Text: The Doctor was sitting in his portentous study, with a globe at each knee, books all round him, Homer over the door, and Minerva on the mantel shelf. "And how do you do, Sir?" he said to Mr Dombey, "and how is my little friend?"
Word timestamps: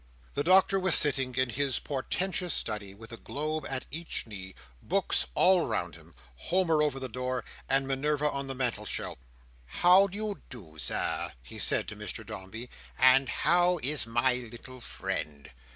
The 0.33 0.43
Doctor 0.43 0.79
was 0.79 0.95
sitting 0.95 1.35
in 1.35 1.51
his 1.51 1.77
portentous 1.77 2.55
study, 2.55 2.95
with 2.95 3.11
a 3.11 3.17
globe 3.17 3.67
at 3.69 3.85
each 3.91 4.25
knee, 4.25 4.55
books 4.81 5.27
all 5.35 5.67
round 5.67 5.93
him, 5.93 6.15
Homer 6.37 6.81
over 6.81 6.99
the 6.99 7.07
door, 7.07 7.45
and 7.69 7.87
Minerva 7.87 8.27
on 8.31 8.47
the 8.47 8.55
mantel 8.55 8.87
shelf. 8.87 9.19
"And 9.19 9.77
how 9.81 10.07
do 10.07 10.17
you 10.17 10.41
do, 10.49 10.79
Sir?" 10.79 11.33
he 11.43 11.59
said 11.59 11.87
to 11.87 11.95
Mr 11.95 12.25
Dombey, 12.25 12.67
"and 12.97 13.29
how 13.29 13.77
is 13.83 14.07
my 14.07 14.33
little 14.33 14.81
friend?" 14.81 15.51